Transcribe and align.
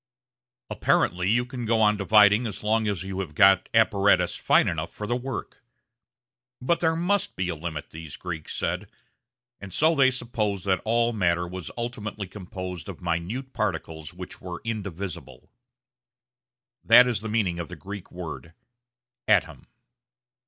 Apparently 0.71 1.29
you 1.29 1.45
can 1.45 1.63
go 1.63 1.79
on 1.79 1.95
dividing 1.95 2.47
as 2.47 2.63
long 2.63 2.87
as 2.87 3.03
you 3.03 3.19
have 3.19 3.35
got 3.35 3.69
apparatus 3.71 4.35
fine 4.35 4.67
enough 4.67 4.91
for 4.91 5.05
the 5.05 5.15
work. 5.15 5.63
But 6.59 6.79
there 6.79 6.95
must 6.95 7.35
be 7.35 7.49
a 7.49 7.55
limit, 7.55 7.91
these 7.91 8.15
Greeks 8.15 8.55
said, 8.55 8.89
and 9.59 9.71
so 9.71 9.93
they 9.93 10.09
supposed 10.09 10.65
that 10.65 10.81
all 10.85 11.13
matter 11.13 11.47
was 11.47 11.69
ultimately 11.77 12.25
composed 12.25 12.89
of 12.89 12.99
minute 12.99 13.53
particles 13.53 14.11
which 14.11 14.41
were 14.41 14.59
indivisible. 14.63 15.51
That 16.83 17.05
is 17.07 17.19
the 17.21 17.29
meaning 17.29 17.59
of 17.59 17.67
the 17.67 17.75
Greek 17.75 18.11
word 18.11 18.55
"atom." 19.27 19.67